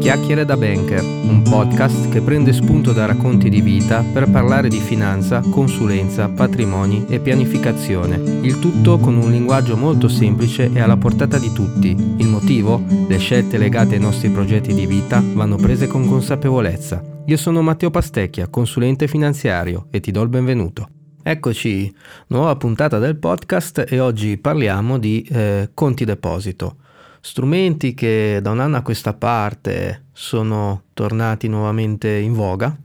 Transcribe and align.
Chiacchiere 0.00 0.46
da 0.46 0.56
Banker, 0.56 1.04
un 1.04 1.42
podcast 1.42 2.08
che 2.08 2.22
prende 2.22 2.54
spunto 2.54 2.94
da 2.94 3.04
racconti 3.04 3.50
di 3.50 3.60
vita 3.60 4.02
per 4.02 4.30
parlare 4.30 4.70
di 4.70 4.78
finanza, 4.78 5.40
consulenza, 5.40 6.26
patrimoni 6.30 7.04
e 7.06 7.20
pianificazione. 7.20 8.16
Il 8.40 8.58
tutto 8.60 8.96
con 8.96 9.18
un 9.18 9.30
linguaggio 9.30 9.76
molto 9.76 10.08
semplice 10.08 10.70
e 10.72 10.80
alla 10.80 10.96
portata 10.96 11.38
di 11.38 11.52
tutti. 11.52 11.90
Il 12.16 12.28
motivo? 12.28 12.82
Le 13.08 13.18
scelte 13.18 13.58
legate 13.58 13.96
ai 13.96 14.00
nostri 14.00 14.30
progetti 14.30 14.72
di 14.72 14.86
vita 14.86 15.22
vanno 15.34 15.56
prese 15.56 15.86
con 15.86 16.08
consapevolezza. 16.08 17.04
Io 17.26 17.36
sono 17.36 17.60
Matteo 17.60 17.90
Pastecchia, 17.90 18.48
consulente 18.48 19.06
finanziario 19.06 19.88
e 19.90 20.00
ti 20.00 20.10
do 20.10 20.22
il 20.22 20.30
benvenuto. 20.30 20.88
Eccoci, 21.22 21.94
nuova 22.28 22.56
puntata 22.56 22.98
del 22.98 23.16
podcast 23.16 23.84
e 23.86 24.00
oggi 24.00 24.38
parliamo 24.38 24.98
di 24.98 25.20
eh, 25.30 25.70
conti 25.74 26.06
deposito 26.06 26.76
strumenti 27.20 27.94
che 27.94 28.40
da 28.42 28.50
un 28.50 28.60
anno 28.60 28.76
a 28.76 28.82
questa 28.82 29.12
parte 29.14 30.06
sono 30.12 30.84
tornati 30.94 31.48
nuovamente 31.48 32.10
in 32.16 32.32
voga 32.32 32.76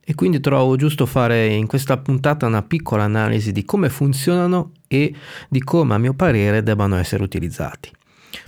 e 0.00 0.14
quindi 0.14 0.40
trovo 0.40 0.76
giusto 0.76 1.04
fare 1.04 1.48
in 1.48 1.66
questa 1.66 1.98
puntata 1.98 2.46
una 2.46 2.62
piccola 2.62 3.04
analisi 3.04 3.52
di 3.52 3.64
come 3.64 3.90
funzionano 3.90 4.72
e 4.86 5.14
di 5.50 5.62
come 5.62 5.94
a 5.94 5.98
mio 5.98 6.14
parere 6.14 6.62
debbano 6.62 6.96
essere 6.96 7.22
utilizzati. 7.22 7.90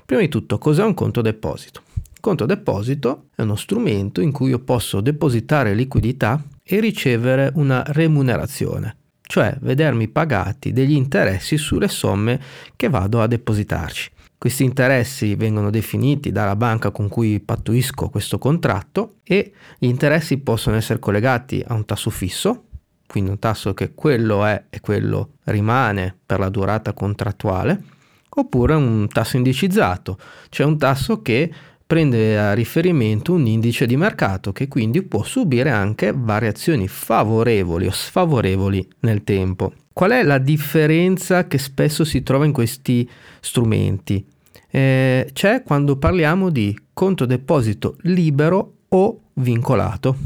Prima 0.06 0.22
di 0.22 0.28
tutto, 0.28 0.56
cos'è 0.56 0.82
un 0.82 0.95
conto 0.95 1.20
deposito? 1.20 1.82
Conto 2.18 2.46
deposito 2.46 3.28
è 3.34 3.42
uno 3.42 3.56
strumento 3.56 4.20
in 4.20 4.32
cui 4.32 4.50
io 4.50 4.59
posso 4.60 5.00
depositare 5.00 5.74
liquidità 5.74 6.42
e 6.62 6.80
ricevere 6.80 7.50
una 7.54 7.82
remunerazione, 7.87 8.96
cioè 9.23 9.54
vedermi 9.60 10.09
pagati 10.09 10.73
degli 10.73 10.95
interessi 10.95 11.59
sulle 11.59 11.88
somme 11.88 12.40
che 12.76 12.88
vado 12.88 13.20
a 13.20 13.26
depositarci. 13.26 14.10
Questi 14.40 14.64
interessi 14.64 15.34
vengono 15.34 15.68
definiti 15.68 16.32
dalla 16.32 16.56
banca 16.56 16.90
con 16.90 17.08
cui 17.08 17.40
pattuisco 17.40 18.08
questo 18.08 18.38
contratto 18.38 19.16
e 19.22 19.52
gli 19.78 19.86
interessi 19.86 20.38
possono 20.38 20.76
essere 20.76 20.98
collegati 20.98 21.62
a 21.66 21.74
un 21.74 21.84
tasso 21.84 22.09
fisso, 22.09 22.65
quindi 23.06 23.28
un 23.28 23.38
tasso 23.38 23.74
che 23.74 23.92
quello 23.92 24.46
è 24.46 24.65
e 24.70 24.80
quello 24.80 25.32
rimane 25.45 26.16
per 26.24 26.38
la 26.38 26.48
durata 26.48 26.95
contrattuale, 26.95 27.82
oppure 28.30 28.73
un 28.73 29.09
tasso 29.12 29.37
indicizzato, 29.37 30.16
cioè 30.48 30.66
un 30.66 30.78
tasso 30.78 31.20
che 31.20 31.52
prende 31.87 32.38
a 32.38 32.54
riferimento 32.54 33.34
un 33.34 33.46
indice 33.46 33.84
di 33.84 33.98
mercato 33.98 34.52
che 34.52 34.68
quindi 34.68 35.02
può 35.02 35.22
subire 35.22 35.68
anche 35.68 36.15
variazioni 36.16 36.88
favorevoli 36.88 37.88
o 37.88 37.90
sfavorevoli 37.90 38.88
nel 39.00 39.22
tempo. 39.22 39.74
Qual 39.93 40.12
è 40.12 40.22
la 40.22 40.38
differenza 40.38 41.46
che 41.46 41.59
spesso 41.59 42.04
si 42.04 42.22
trova 42.22 42.46
in 42.46 42.52
questi 42.52 43.06
strumenti? 43.40 44.24
Eh, 44.71 45.30
c'è 45.32 45.63
quando 45.63 45.96
parliamo 45.96 46.51
di 46.51 46.79
conto 46.93 47.26
deposito 47.26 47.96
libero 48.02 48.74
o 48.88 49.21
vincolato. 49.35 50.16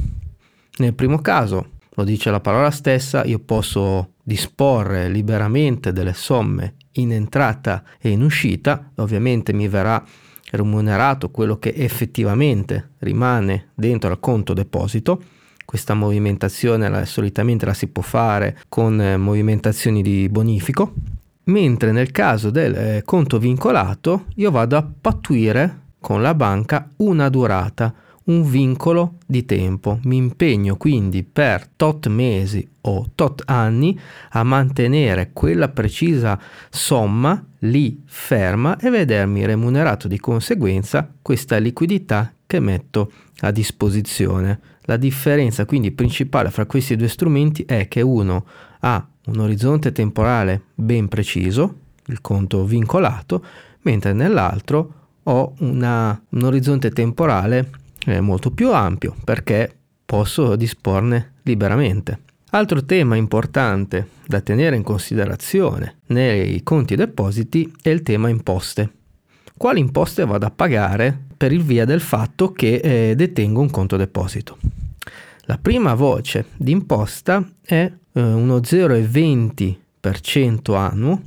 Nel 0.79 0.95
primo 0.95 1.21
caso, 1.21 1.71
lo 1.95 2.05
dice 2.05 2.31
la 2.31 2.41
parola 2.41 2.71
stessa, 2.71 3.25
io 3.25 3.39
posso 3.39 4.15
disporre 4.23 5.09
liberamente 5.09 5.93
delle 5.93 6.15
somme 6.15 6.75
in 6.93 7.13
entrata 7.13 7.85
e 8.01 8.11
in 8.11 8.23
uscita, 8.23 8.91
ovviamente 8.97 9.53
mi 9.53 9.69
verrà 9.69 10.05
remunerato 10.51 11.31
quello 11.31 11.59
che 11.59 11.73
effettivamente 11.77 12.91
rimane 12.99 13.71
dentro 13.75 14.11
al 14.11 14.21
conto 14.21 14.53
deposito. 14.53 15.23
Questa 15.65 15.95
movimentazione 15.95 16.89
la, 16.89 17.05
solitamente 17.05 17.65
la 17.65 17.75
si 17.75 17.87
può 17.87 18.03
fare 18.03 18.59
con 18.69 19.01
eh, 19.01 19.17
movimentazioni 19.17 20.03
di 20.03 20.29
bonifico, 20.29 20.93
mentre 21.45 21.93
nel 21.93 22.11
caso 22.11 22.51
del 22.51 22.75
eh, 22.75 23.03
conto 23.05 23.39
vincolato 23.39 24.27
io 24.37 24.51
vado 24.51 24.77
a 24.77 24.89
pattuire 25.01 25.83
con 26.01 26.21
la 26.21 26.35
banca 26.35 26.91
una 26.97 27.31
durata, 27.31 27.95
un 28.25 28.49
vincolo 28.49 29.15
di 29.27 29.45
tempo. 29.45 29.99
Mi 30.05 30.17
impegno 30.17 30.77
quindi 30.77 31.23
per 31.23 31.67
tot 31.77 32.09
mesi 32.09 32.67
o 32.83 33.11
tot 33.15 33.43
anni 33.47 33.99
a 34.31 34.43
mantenere 34.43 35.31
quella 35.33 35.69
precisa 35.71 36.39
somma 36.69 37.43
lì 37.61 38.03
ferma 38.05 38.79
e 38.79 38.91
vedermi 38.91 39.47
remunerato 39.47 40.09
di 40.09 40.19
conseguenza 40.19 41.11
questa 41.23 41.57
liquidità 41.57 42.35
che 42.47 42.61
metto 42.61 43.11
a 43.41 43.51
disposizione. 43.51 44.61
La 44.83 44.99
differenza 44.99 45.65
quindi 45.65 45.91
principale 45.93 46.51
fra 46.51 46.67
questi 46.67 46.97
due 46.97 47.09
strumenti 47.09 47.65
è 47.65 47.89
che 47.89 48.03
uno 48.03 48.45
ha 48.81 49.09
un 49.27 49.41
orizzonte 49.41 49.93
temporale 49.93 50.63
ben 50.75 51.09
preciso, 51.09 51.79
il 52.07 52.21
conto 52.21 52.65
vincolato, 52.65 53.45
mentre 53.83 54.13
nell'altro 54.13 54.93
ho 55.25 55.55
una, 55.59 56.21
un 56.31 56.43
orizzonte 56.43 56.91
temporale 56.91 57.71
eh, 58.07 58.21
molto 58.21 58.51
più 58.51 58.73
ampio 58.73 59.15
perché 59.25 59.75
posso 60.05 60.57
disporne 60.57 61.35
liberamente. 61.43 62.21
Altro 62.51 62.85
tema 62.85 63.17
importante 63.17 64.09
da 64.27 64.41
tenere 64.41 64.77
in 64.77 64.83
considerazione 64.83 65.97
nei 66.07 66.63
conti 66.63 66.95
depositi 66.95 67.73
è 67.83 67.89
il 67.89 68.03
tema 68.03 68.29
imposte. 68.29 68.93
Quali 69.57 69.81
imposte 69.81 70.25
vado 70.25 70.47
a 70.47 70.51
pagare 70.51 71.17
per 71.37 71.53
il 71.53 71.63
via 71.63 71.85
del 71.85 72.01
fatto 72.01 72.53
che 72.53 72.77
eh, 72.77 73.15
detengo 73.17 73.61
un 73.61 73.71
conto 73.71 73.97
deposito? 73.97 74.59
La 75.47 75.59
prima 75.59 75.93
voce 75.95 76.47
di 76.57 76.71
imposta 76.71 77.47
è 77.61 77.93
eh, 78.13 78.23
uno 78.23 78.57
0,20% 78.59 80.75
annuo 80.75 81.21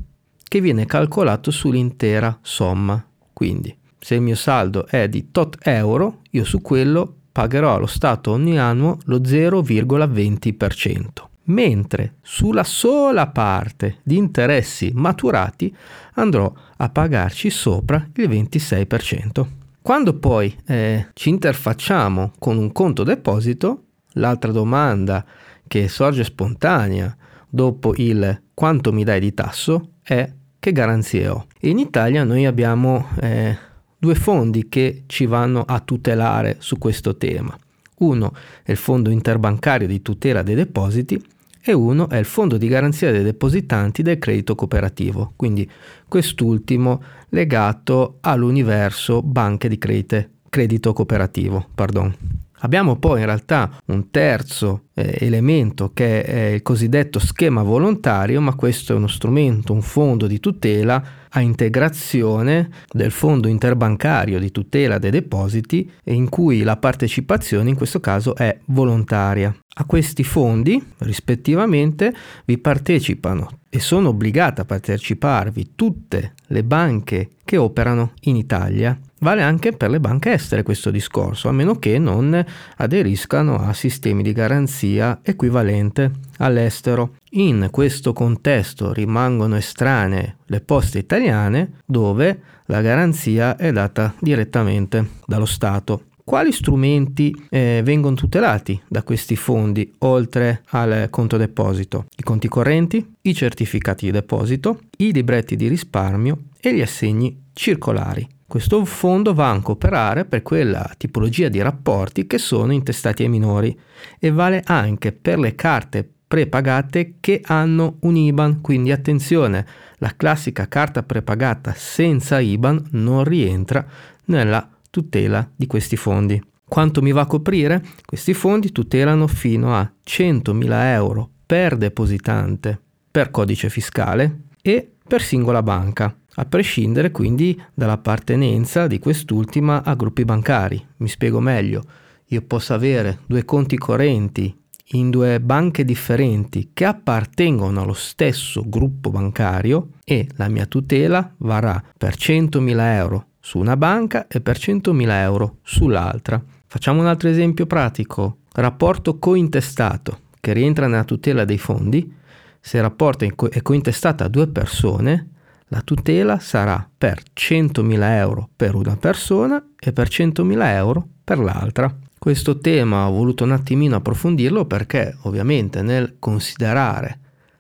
che 0.44 0.60
viene 0.60 0.88
calcolato 0.88 1.52
sull'intera 1.52 2.40
somma. 2.42 3.06
Quindi 3.32 3.78
se 4.00 4.16
il 4.16 4.22
mio 4.22 4.34
saldo 4.36 4.88
è 4.88 5.08
di 5.08 5.30
tot 5.32 5.58
euro, 5.62 6.22
io 6.32 6.44
su 6.46 6.62
quello 6.62 7.14
pagherò 7.32 7.76
allo 7.76 7.86
Stato 7.86 8.32
ogni 8.32 8.58
anno 8.58 8.98
lo 9.06 9.20
0,20%, 9.20 11.06
mentre 11.44 12.16
sulla 12.24 12.64
sola 12.64 13.28
parte 13.28 13.98
di 14.02 14.18
interessi 14.18 14.90
maturati 14.96 15.72
andrò 16.14 16.52
a 16.78 16.90
pagarci 16.90 17.52
sopra 17.52 18.04
il 18.16 18.28
26%. 18.28 19.46
Quando 19.80 20.18
poi 20.18 20.58
eh, 20.66 21.10
ci 21.14 21.30
interfacciamo 21.30 22.32
con 22.40 22.58
un 22.58 22.72
conto 22.72 23.04
deposito, 23.04 23.84
L'altra 24.18 24.52
domanda 24.52 25.26
che 25.68 25.88
sorge 25.88 26.24
spontanea 26.24 27.16
dopo 27.50 27.94
il 27.96 28.42
quanto 28.54 28.92
mi 28.92 29.04
dai 29.04 29.20
di 29.20 29.34
tasso 29.34 29.92
è 30.02 30.32
che 30.60 30.72
garanzie 30.72 31.28
ho. 31.28 31.46
In 31.62 31.80
Italia 31.80 32.24
noi 32.24 32.46
abbiamo 32.46 33.08
eh, 33.22 33.58
due 33.98 34.16
fondi 34.16 34.68
che 34.70 35.04
ci 35.08 35.26
vanno 35.26 35.64
a 35.66 35.80
tutelare 35.80 36.58
su 36.60 36.78
questo 36.78 37.18
tema. 37.18 37.58
Uno 38.00 38.34
è 38.64 38.72
il 38.72 38.78
Fondo 38.78 39.10
Interbancario 39.10 39.88
di 39.88 40.02
tutela 40.02 40.44
dei 40.44 40.56
depositi 40.56 41.24
e 41.62 41.74
uno 41.74 42.08
è 42.10 42.18
il 42.18 42.26
Fondo 42.26 42.58
di 42.58 42.68
garanzia 42.68 43.12
dei 43.12 43.24
depositanti 43.24 44.02
del 44.02 44.20
credito 44.20 44.56
cooperativo, 44.56 45.34
quindi 45.36 45.70
quest'ultimo 46.08 47.02
legato 47.30 48.18
all'universo 48.22 49.22
banche 49.22 49.68
di 49.68 49.78
credite, 49.78 50.30
credito 50.50 50.94
cooperativo. 50.94 51.68
Pardon. 51.74 52.46
Abbiamo 52.60 52.98
poi 52.98 53.20
in 53.20 53.26
realtà 53.26 53.70
un 53.88 54.10
terzo 54.10 54.86
eh, 54.94 55.18
elemento 55.20 55.92
che 55.94 56.24
è 56.24 56.46
il 56.48 56.62
cosiddetto 56.64 57.20
schema 57.20 57.62
volontario, 57.62 58.42
ma 58.42 58.56
questo 58.56 58.94
è 58.94 58.96
uno 58.96 59.08
strumento, 59.08 59.74
un 59.74 59.82
fondo 59.82 60.26
di 60.26 60.40
tutela 60.40 61.04
a 61.30 61.42
integrazione 61.42 62.70
del 62.92 63.12
fondo 63.12 63.48
interbancario 63.48 64.40
di 64.40 64.52
tutela 64.52 64.98
dei 64.98 65.12
depositi 65.12 65.90
in 66.06 66.30
cui 66.30 66.64
la 66.64 66.78
partecipazione 66.78 67.70
in 67.70 67.76
questo 67.76 68.00
caso 68.00 68.36
è 68.36 68.58
volontaria. 68.66 69.56
A 69.80 69.86
questi 69.86 70.24
fondi 70.24 70.84
rispettivamente 71.00 72.12
vi 72.46 72.58
partecipano 72.58 73.60
e 73.70 73.80
sono 73.80 74.10
obbligate 74.10 74.62
a 74.62 74.66
parteciparvi 74.66 75.74
tutte 75.76 76.34
le 76.48 76.64
banche 76.64 77.30
che 77.48 77.56
operano 77.56 78.12
in 78.24 78.36
Italia 78.36 79.00
Vale 79.20 79.42
anche 79.42 79.72
per 79.72 79.90
le 79.90 80.00
banche 80.00 80.32
estere 80.34 80.62
questo 80.62 80.92
discorso, 80.92 81.50
a 81.50 81.52
meno 81.52 81.80
che 81.80 81.98
non 81.98 82.46
aderiscano 82.76 83.56
a 83.56 83.74
sistemi 83.74 84.22
di 84.22 84.32
garanzia 84.32 85.22
equivalente 85.24 86.12
all'estero. 86.38 87.16
In 87.32 87.70
questo 87.72 88.14
contesto 88.14 88.94
rimangono 88.94 89.58
estranee 89.58 90.38
le 90.46 90.62
poste 90.62 91.00
italiane 91.00 91.80
dove 91.84 92.42
la 92.66 92.82
garanzia 92.82 93.56
è 93.56 93.72
data 93.72 94.14
direttamente 94.20 95.14
dallo 95.26 95.46
Stato. 95.46 96.04
Quali 96.28 96.52
strumenti 96.52 97.34
eh, 97.50 97.80
vengono 97.86 98.18
tutelati 98.18 98.78
da 98.86 99.02
questi 99.02 99.38
fondi 99.38 99.94
oltre 100.00 100.62
al 100.72 101.08
conto 101.10 101.38
deposito? 101.38 102.08
I 102.18 102.22
conti 102.22 102.50
correnti, 102.50 103.14
i 103.22 103.34
certificati 103.34 104.08
di 104.08 104.12
deposito, 104.12 104.82
i 104.98 105.14
libretti 105.14 105.56
di 105.56 105.70
risparmio 105.70 106.38
e 106.60 106.76
gli 106.76 106.82
assegni 106.82 107.46
circolari. 107.54 108.28
Questo 108.46 108.84
fondo 108.84 109.34
va 109.34 109.52
a 109.52 109.62
cooperare 109.62 110.26
per 110.26 110.42
quella 110.42 110.92
tipologia 110.98 111.48
di 111.48 111.62
rapporti 111.62 112.28
che 112.28 112.40
sono 112.40 112.74
intestati 112.74 113.24
ai 113.24 113.30
minori 113.30 113.80
e 114.20 114.30
vale 114.30 114.64
anche 114.66 115.14
per 115.14 115.40
le 115.40 115.56
carte 115.56 116.06
prepagate 116.28 117.14
che 117.22 117.40
hanno 117.46 118.00
un 118.02 118.18
IBAN, 118.18 118.60
quindi 118.60 118.92
attenzione, 118.92 119.66
la 120.00 120.14
classica 120.18 120.68
carta 120.68 121.04
prepagata 121.04 121.74
senza 121.74 122.42
IBAN 122.42 122.88
non 122.92 123.24
rientra 123.24 123.88
nella 124.26 124.72
tutela 124.90 125.50
di 125.56 125.68
questi 125.68 125.96
fondi. 125.96 126.42
Quanto 126.68 127.02
mi 127.02 127.12
va 127.12 127.22
a 127.22 127.28
coprire? 127.28 127.84
Questi 128.06 128.34
fondi 128.34 128.72
tutelano 128.72 129.28
fino 129.28 129.74
a 129.74 129.90
100.000 130.06 130.70
euro 130.94 131.30
per 131.46 131.78
depositante 131.78 132.82
per 133.10 133.32
codice 133.32 133.70
fiscale 133.70 134.42
e 134.62 134.92
per 135.08 135.22
singola 135.22 135.64
banca, 135.64 136.16
a 136.36 136.46
prescindere 136.46 137.10
quindi 137.10 137.60
dall'appartenenza 137.74 138.86
di 138.86 139.00
quest'ultima 139.00 139.84
a 139.84 139.96
gruppi 139.96 140.26
bancari. 140.26 140.86
Mi 140.98 141.08
spiego 141.08 141.40
meglio, 141.40 141.84
io 142.26 142.42
posso 142.42 142.74
avere 142.74 143.20
due 143.26 143.46
conti 143.46 143.78
correnti 143.78 144.56
in 144.92 145.10
due 145.10 145.40
banche 145.40 145.84
differenti 145.84 146.72
che 146.74 146.86
appartengono 146.86 147.82
allo 147.82 147.94
stesso 147.94 148.64
gruppo 148.68 149.10
bancario 149.10 149.90
e 150.04 150.28
la 150.36 150.48
mia 150.48 150.66
tutela 150.66 151.34
varrà 151.38 151.82
per 151.98 152.16
100.000 152.16 152.80
euro 152.96 153.26
su 153.48 153.60
una 153.60 153.78
banca 153.78 154.28
e 154.28 154.42
per 154.42 154.58
100.000 154.58 155.10
euro 155.22 155.60
sull'altra. 155.64 156.44
Facciamo 156.66 157.00
un 157.00 157.08
altro 157.08 157.30
esempio 157.30 157.66
pratico. 157.66 158.40
Rapporto 158.52 159.20
cointestato 159.20 160.20
che 160.42 160.52
rientra 160.52 160.88
nella 160.88 161.06
tutela 161.06 161.46
dei 161.46 161.58
fondi. 161.58 162.14
Se 162.60 162.76
il 162.76 162.84
rapporto 162.84 163.24
è 163.24 163.62
cointestato 163.62 164.26
a 164.26 164.28
due 164.28 164.48
persone, 164.48 165.30
la 165.68 165.80
tutela 165.80 166.40
sarà 166.40 166.90
per 166.98 167.24
100.000 167.34 168.02
euro 168.18 168.50
per 168.54 168.76
una 168.76 168.98
persona 168.98 169.66
e 169.80 169.94
per 169.94 170.10
100.000 170.10 170.62
euro 170.74 171.08
per 171.24 171.40
l'altra. 171.40 171.96
Questo 172.20 172.58
tema 172.60 173.08
ho 173.08 173.12
voluto 173.12 173.46
un 173.46 173.54
attimino 173.54 173.96
approfondirlo 173.96 174.66
perché 174.66 175.16
ovviamente 175.22 175.82
nel 175.82 176.18
considerare 176.20 177.20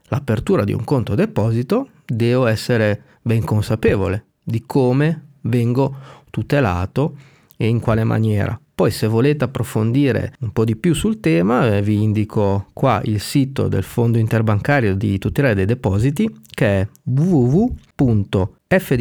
l'apertura 0.09 0.65
di 0.65 0.73
un 0.73 0.83
conto 0.83 1.15
deposito 1.15 1.87
devo 2.05 2.45
essere 2.45 3.03
ben 3.21 3.45
consapevole 3.45 4.25
di 4.43 4.63
come 4.65 5.26
vengo 5.47 5.95
tutelato 6.29 7.15
e 7.57 7.67
in 7.67 7.79
quale 7.79 8.03
maniera. 8.03 8.59
Poi 8.77 8.91
se 8.91 9.07
volete 9.07 9.43
approfondire 9.43 10.35
un 10.41 10.51
po' 10.51 10.63
di 10.63 10.75
più 10.75 10.93
sul 10.93 11.19
tema 11.19 11.75
eh, 11.75 11.81
vi 11.81 12.03
indico 12.03 12.67
qua 12.73 13.01
il 13.05 13.19
sito 13.19 13.67
del 13.67 13.81
Fondo 13.81 14.19
Interbancario 14.19 14.95
di 14.95 15.17
tutela 15.17 15.55
dei 15.55 15.65
depositi 15.65 16.31
che 16.47 16.81
è 16.81 16.87
www.f 17.03 18.95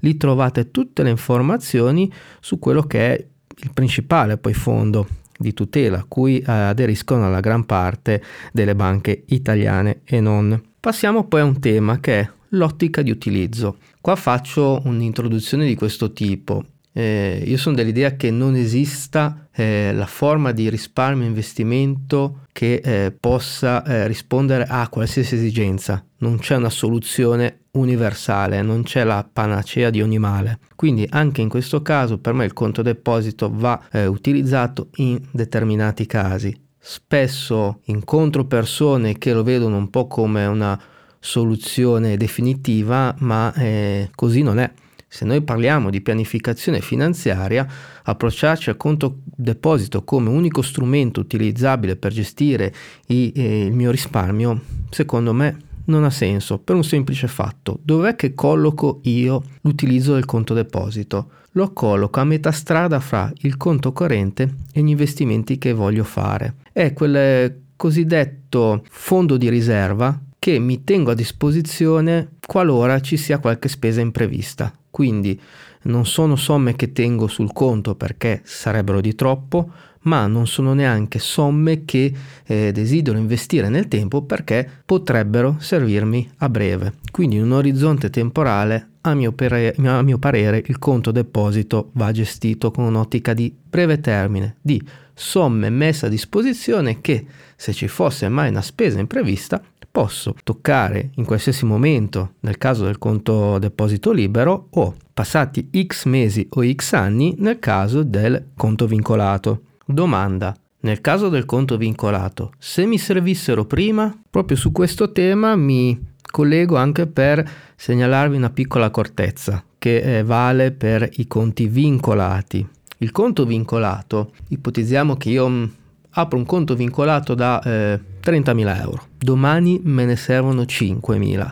lì 0.00 0.16
trovate 0.18 0.70
tutte 0.70 1.02
le 1.02 1.10
informazioni 1.10 2.12
su 2.40 2.58
quello 2.58 2.82
che 2.82 3.14
è 3.14 3.26
il 3.60 3.70
principale 3.72 4.36
poi 4.36 4.52
fondo 4.52 5.06
di 5.38 5.54
tutela 5.54 5.98
a 5.98 6.04
cui 6.06 6.40
eh, 6.40 6.50
aderiscono 6.50 7.30
la 7.30 7.40
gran 7.40 7.64
parte 7.64 8.22
delle 8.52 8.74
banche 8.74 9.24
italiane 9.28 10.00
e 10.04 10.20
non. 10.20 10.60
Passiamo 10.80 11.26
poi 11.26 11.40
a 11.40 11.44
un 11.44 11.58
tema 11.58 11.98
che 11.98 12.20
è 12.20 12.30
l'ottica 12.50 13.02
di 13.02 13.10
utilizzo. 13.10 13.78
Qua 14.00 14.14
faccio 14.14 14.80
un'introduzione 14.84 15.66
di 15.66 15.74
questo 15.74 16.12
tipo. 16.12 16.64
Eh, 16.92 17.42
io 17.44 17.56
sono 17.56 17.74
dell'idea 17.74 18.14
che 18.14 18.30
non 18.30 18.54
esista 18.54 19.48
eh, 19.52 19.92
la 19.92 20.06
forma 20.06 20.52
di 20.52 20.70
risparmio 20.70 21.26
investimento 21.26 22.44
che 22.52 22.80
eh, 22.82 23.10
possa 23.12 23.84
eh, 23.84 24.06
rispondere 24.06 24.66
a 24.68 24.88
qualsiasi 24.88 25.34
esigenza. 25.34 26.04
Non 26.18 26.38
c'è 26.38 26.54
una 26.54 26.70
soluzione 26.70 27.62
universale, 27.72 28.62
non 28.62 28.84
c'è 28.84 29.02
la 29.02 29.28
panacea 29.30 29.90
di 29.90 30.00
ogni 30.00 30.18
male. 30.18 30.60
Quindi 30.76 31.06
anche 31.10 31.40
in 31.40 31.48
questo 31.48 31.82
caso 31.82 32.18
per 32.18 32.34
me 32.34 32.44
il 32.44 32.52
conto 32.52 32.82
deposito 32.82 33.50
va 33.52 33.80
eh, 33.90 34.06
utilizzato 34.06 34.90
in 34.96 35.20
determinati 35.32 36.06
casi. 36.06 36.67
Spesso 36.78 37.80
incontro 37.86 38.44
persone 38.46 39.18
che 39.18 39.32
lo 39.32 39.42
vedono 39.42 39.76
un 39.76 39.90
po' 39.90 40.06
come 40.06 40.46
una 40.46 40.80
soluzione 41.18 42.16
definitiva, 42.16 43.14
ma 43.18 43.52
eh, 43.54 44.10
così 44.14 44.42
non 44.42 44.58
è. 44.58 44.70
Se 45.10 45.24
noi 45.24 45.40
parliamo 45.42 45.88
di 45.88 46.02
pianificazione 46.02 46.80
finanziaria, 46.80 47.66
approcciarci 48.02 48.68
al 48.68 48.76
conto 48.76 49.20
deposito 49.24 50.04
come 50.04 50.28
unico 50.28 50.60
strumento 50.60 51.20
utilizzabile 51.20 51.96
per 51.96 52.12
gestire 52.12 52.72
i, 53.06 53.32
eh, 53.34 53.64
il 53.66 53.72
mio 53.72 53.90
risparmio, 53.90 54.60
secondo 54.90 55.32
me 55.32 55.67
non 55.88 56.04
ha 56.04 56.10
senso 56.10 56.58
per 56.58 56.76
un 56.76 56.84
semplice 56.84 57.28
fatto. 57.28 57.78
Dov'è 57.82 58.16
che 58.16 58.34
colloco 58.34 59.00
io 59.02 59.42
l'utilizzo 59.62 60.14
del 60.14 60.24
conto 60.24 60.54
deposito? 60.54 61.30
Lo 61.52 61.72
colloco 61.72 62.20
a 62.20 62.24
metà 62.24 62.50
strada 62.50 63.00
fra 63.00 63.32
il 63.40 63.56
conto 63.56 63.92
corrente 63.92 64.54
e 64.72 64.82
gli 64.82 64.88
investimenti 64.88 65.58
che 65.58 65.72
voglio 65.72 66.04
fare. 66.04 66.56
È 66.72 66.92
quel 66.92 67.62
cosiddetto 67.76 68.82
fondo 68.88 69.36
di 69.36 69.48
riserva 69.48 70.20
che 70.38 70.58
mi 70.58 70.84
tengo 70.84 71.10
a 71.10 71.14
disposizione 71.14 72.36
qualora 72.46 73.00
ci 73.00 73.16
sia 73.16 73.38
qualche 73.38 73.68
spesa 73.68 74.00
imprevista. 74.00 74.72
Quindi 74.90 75.38
non 75.82 76.06
sono 76.06 76.36
somme 76.36 76.76
che 76.76 76.92
tengo 76.92 77.26
sul 77.28 77.52
conto 77.52 77.94
perché 77.94 78.40
sarebbero 78.44 79.00
di 79.00 79.14
troppo, 79.14 79.70
ma 80.02 80.26
non 80.26 80.46
sono 80.46 80.74
neanche 80.74 81.18
somme 81.18 81.84
che 81.84 82.12
eh, 82.44 82.72
desidero 82.72 83.18
investire 83.18 83.68
nel 83.68 83.88
tempo 83.88 84.22
perché 84.22 84.68
potrebbero 84.84 85.56
servirmi 85.58 86.30
a 86.38 86.48
breve. 86.48 86.94
Quindi 87.10 87.36
in 87.36 87.44
un 87.44 87.52
orizzonte 87.52 88.10
temporale, 88.10 88.88
a 89.02 89.14
mio, 89.14 89.32
pere- 89.32 89.74
a 89.82 90.02
mio 90.02 90.18
parere, 90.18 90.62
il 90.66 90.78
conto 90.78 91.10
deposito 91.10 91.90
va 91.94 92.12
gestito 92.12 92.70
con 92.70 92.84
un'ottica 92.84 93.34
di 93.34 93.54
breve 93.68 94.00
termine, 94.00 94.56
di 94.60 94.82
somme 95.14 95.68
messe 95.70 96.06
a 96.06 96.08
disposizione 96.08 97.00
che 97.00 97.26
se 97.56 97.72
ci 97.72 97.88
fosse 97.88 98.28
mai 98.28 98.50
una 98.50 98.62
spesa 98.62 99.00
imprevista 99.00 99.60
posso 99.90 100.34
toccare 100.44 101.10
in 101.16 101.24
qualsiasi 101.24 101.64
momento 101.64 102.34
nel 102.40 102.56
caso 102.56 102.84
del 102.84 102.98
conto 102.98 103.58
deposito 103.58 104.12
libero 104.12 104.68
o 104.70 104.94
passati 105.12 105.70
x 105.86 106.04
mesi 106.04 106.46
o 106.50 106.62
x 106.64 106.92
anni 106.92 107.34
nel 107.38 107.58
caso 107.58 108.04
del 108.04 108.50
conto 108.54 108.86
vincolato. 108.86 109.62
Domanda. 109.90 110.54
Nel 110.80 111.00
caso 111.00 111.30
del 111.30 111.46
conto 111.46 111.78
vincolato, 111.78 112.52
se 112.58 112.84
mi 112.84 112.98
servissero 112.98 113.64
prima, 113.64 114.14
proprio 114.28 114.54
su 114.54 114.70
questo 114.70 115.12
tema 115.12 115.56
mi 115.56 115.98
collego 116.30 116.76
anche 116.76 117.06
per 117.06 117.42
segnalarvi 117.74 118.36
una 118.36 118.50
piccola 118.50 118.84
accortezza 118.84 119.64
che 119.78 120.18
eh, 120.18 120.22
vale 120.24 120.72
per 120.72 121.08
i 121.14 121.26
conti 121.26 121.68
vincolati. 121.68 122.68
Il 122.98 123.12
conto 123.12 123.46
vincolato, 123.46 124.32
ipotizziamo 124.48 125.16
che 125.16 125.30
io 125.30 125.48
mm, 125.48 125.64
apro 126.10 126.36
un 126.36 126.44
conto 126.44 126.74
vincolato 126.74 127.32
da 127.32 127.58
eh, 127.62 127.98
30.000 128.22 128.80
euro, 128.82 129.06
domani 129.16 129.80
me 129.84 130.04
ne 130.04 130.16
servono 130.16 130.62
5.000. 130.64 131.50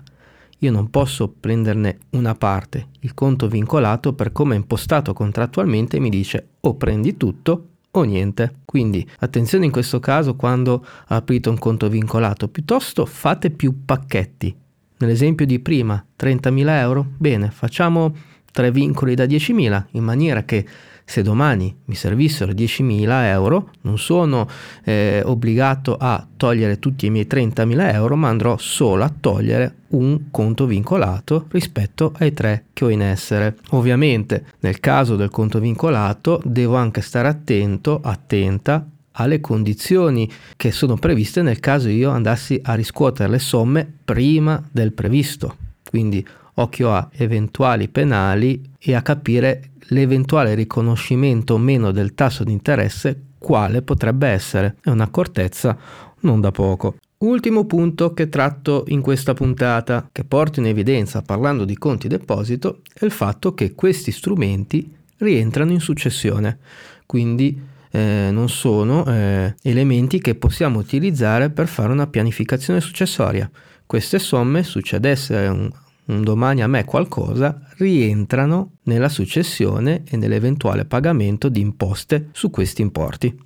Io 0.59 0.71
non 0.71 0.91
posso 0.91 1.29
prenderne 1.41 2.01
una 2.11 2.35
parte. 2.35 2.89
Il 3.01 3.15
conto 3.15 3.49
vincolato, 3.49 4.13
per 4.13 4.31
come 4.31 4.55
è 4.55 4.59
impostato 4.59 5.15
contrattualmente, 5.15 5.99
mi 6.01 6.11
dice 6.11 6.49
o 6.61 6.75
prendi 6.75 7.17
tutto 7.17 7.69
o 8.01 8.05
niente. 8.05 8.57
Quindi 8.65 9.07
attenzione 9.21 9.65
in 9.65 9.71
questo 9.71 10.01
caso 10.01 10.37
quando 10.37 10.85
aprite 11.07 11.49
un 11.49 11.59
conto 11.59 11.89
vincolato, 11.89 12.49
piuttosto 12.49 13.07
fate 13.07 13.51
più 13.51 13.85
pacchetti. 13.85 14.55
Nell'esempio 14.99 15.45
di 15.45 15.59
prima, 15.61 16.03
30.000 16.19 16.69
euro, 16.79 17.07
bene, 17.19 17.51
facciamo 17.51 18.15
tre 18.51 18.71
vincoli 18.71 19.15
da 19.15 19.25
10.000 19.25 19.85
in 19.93 20.05
maniera 20.05 20.45
che 20.45 20.67
se 21.09 21.23
domani 21.23 21.75
mi 21.85 21.95
servissero 21.95 22.51
10.000 22.51 23.09
euro, 23.27 23.71
non 23.83 23.97
sono 23.97 24.47
eh, 24.85 25.23
obbligato 25.25 25.97
a 25.97 26.27
togliere 26.37 26.81
tutti 26.81 27.07
i 27.07 27.11
miei 27.11 27.29
30.000 27.31 27.95
euro, 27.95 28.17
ma 28.17 28.29
andrò 28.29 28.57
solo 28.59 29.05
a 29.05 29.13
togliere 29.19 29.77
un 29.91 30.31
conto 30.33 30.67
vincolato 30.67 31.47
rispetto 31.51 32.13
ai 32.19 32.33
tre 32.33 32.67
che 32.73 32.85
ho 32.85 32.89
in 32.89 33.03
essere. 33.03 33.57
Ovviamente 33.71 34.47
nel 34.61 34.81
caso 34.81 35.15
del 35.15 35.31
conto 35.31 35.61
vincolato 35.61 36.43
devo 36.45 36.75
anche 36.75 37.01
stare 37.03 37.29
attento, 37.29 38.01
attenta 38.03 38.85
alle 39.19 39.41
condizioni 39.41 40.29
che 40.57 40.73
sono 40.73 40.97
previste 40.97 41.41
nel 41.41 41.61
caso 41.61 41.89
io 41.89 42.11
andassi 42.11 42.61
a 42.65 42.75
riscuotere 42.75 43.31
le 43.31 43.39
somme 43.39 43.91
prima 44.05 44.61
del 44.73 44.93
previsto. 44.93 45.57
Quindi 45.89 46.27
occhio 46.59 46.93
a 46.93 47.09
eventuali 47.13 47.89
penali 47.89 48.63
e 48.79 48.95
a 48.95 49.03
capire 49.03 49.71
l'eventuale 49.89 50.55
riconoscimento 50.55 51.55
o 51.55 51.59
meno 51.59 51.91
del 51.91 52.15
tasso 52.15 52.45
di 52.45 52.53
interesse 52.53 53.23
quale 53.39 53.83
potrebbe 53.83 54.29
essere. 54.29 54.77
È 54.83 54.91
un'accortezza 54.91 55.77
non 56.21 56.41
da 56.41 56.51
poco. 56.51 56.97
Ultimo 57.19 57.65
punto 57.65 58.13
che 58.13 58.29
tratto 58.29 58.85
in 58.89 59.01
questa 59.01 59.33
puntata, 59.33 60.09
che 60.13 60.25
porto 60.25 60.61
in 60.61 60.67
evidenza 60.67 61.23
parlando 61.23 61.65
di 61.65 61.77
conti 61.79 62.09
deposito, 62.09 62.83
è 62.93 63.05
il 63.05 63.11
fatto 63.11 63.55
che 63.55 63.75
questi 63.75 64.13
strumenti 64.13 64.93
rientrano 65.19 65.73
in 65.73 65.81
successione, 65.81 66.59
quindi 67.07 67.59
eh, 67.91 68.29
non 68.31 68.51
sono 68.51 69.07
eh, 69.07 69.55
elementi 69.63 70.21
che 70.21 70.35
possiamo 70.35 70.79
utilizzare 70.79 71.49
per 71.49 71.69
fare 71.69 71.91
una 71.91 72.07
pianificazione 72.07 72.81
successoria. 72.83 73.51
Queste 73.87 74.19
somme 74.19 74.63
succedesse 74.63 75.35
un, 75.47 75.71
un 76.07 76.23
domani 76.23 76.63
a 76.63 76.67
me 76.67 76.85
qualcosa, 76.85 77.61
rientrano 77.79 78.73
nella 78.85 79.09
successione 79.09 80.03
e 80.09 80.17
nell'eventuale 80.17 80.85
pagamento 80.85 81.49
di 81.49 81.61
imposte 81.61 82.29
su 82.33 82.51
questi 82.51 82.83
importi. 82.83 83.45